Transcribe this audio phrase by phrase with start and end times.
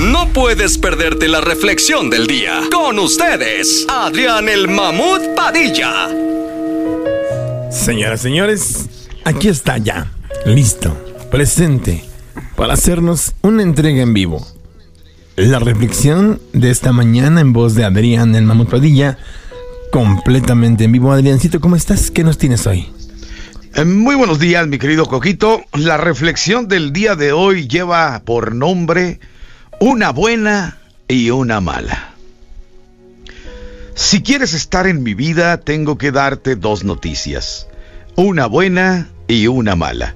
[0.00, 2.62] No puedes perderte la reflexión del día.
[2.72, 6.08] Con ustedes, Adrián el Mamut Padilla.
[7.70, 8.88] Señoras, señores,
[9.24, 10.10] aquí está ya,
[10.46, 10.96] listo,
[11.30, 12.02] presente,
[12.56, 14.46] para hacernos una entrega en vivo.
[15.36, 19.18] La reflexión de esta mañana en voz de Adrián el Mamut Padilla,
[19.92, 21.12] completamente en vivo.
[21.12, 22.10] Adriancito, ¿cómo estás?
[22.10, 22.88] ¿Qué nos tienes hoy?
[23.74, 25.62] Eh, Muy buenos días, mi querido Coquito.
[25.74, 29.20] La reflexión del día de hoy lleva por nombre
[29.82, 30.76] una buena
[31.08, 32.10] y una mala.
[33.94, 37.66] Si quieres estar en mi vida, tengo que darte dos noticias.
[38.14, 40.14] Una buena y una mala.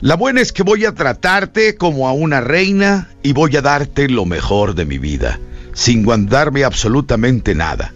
[0.00, 4.08] La buena es que voy a tratarte como a una reina y voy a darte
[4.08, 5.40] lo mejor de mi vida,
[5.72, 7.92] sin guardarme absolutamente nada.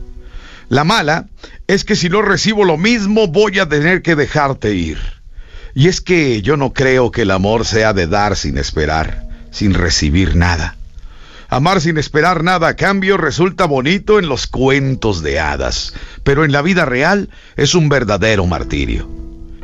[0.69, 1.29] La mala
[1.69, 4.99] es que si no recibo lo mismo voy a tener que dejarte ir.
[5.77, 9.74] Y es que yo no creo que el amor sea de dar sin esperar, sin
[9.74, 10.77] recibir nada.
[11.51, 16.52] Amar sin esperar nada a cambio resulta bonito en los cuentos de hadas, pero en
[16.52, 19.09] la vida real es un verdadero martirio.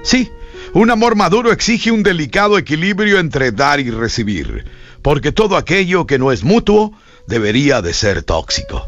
[0.03, 0.31] Sí,
[0.73, 4.65] un amor maduro exige un delicado equilibrio entre dar y recibir,
[5.03, 6.93] porque todo aquello que no es mutuo
[7.27, 8.87] debería de ser tóxico.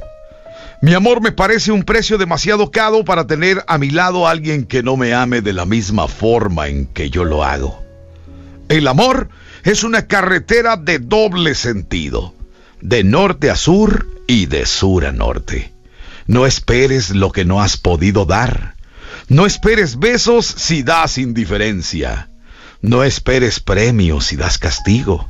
[0.80, 4.64] Mi amor me parece un precio demasiado caro para tener a mi lado a alguien
[4.64, 7.82] que no me ame de la misma forma en que yo lo hago.
[8.68, 9.28] El amor
[9.64, 12.35] es una carretera de doble sentido,
[12.80, 15.72] de norte a sur y de sur a norte.
[16.26, 18.74] No esperes lo que no has podido dar.
[19.28, 22.28] No esperes besos si das indiferencia.
[22.82, 25.28] No esperes premios si das castigo.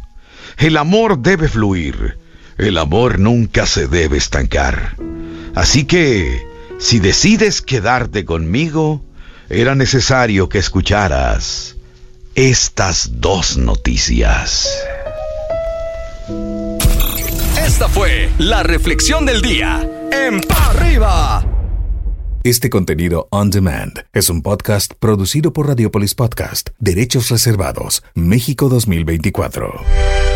[0.59, 2.19] El amor debe fluir.
[2.59, 4.97] El amor nunca se debe estancar.
[5.55, 6.47] Así que,
[6.79, 9.05] si decides quedarte conmigo,
[9.49, 11.77] era necesario que escucharas
[12.35, 14.69] estas dos noticias.
[17.67, 19.91] Esta fue la reflexión del día.
[20.13, 21.45] En Pa' arriba.
[22.45, 30.36] Este contenido on demand es un podcast producido por Radiopolis Podcast, Derechos Reservados, México 2024.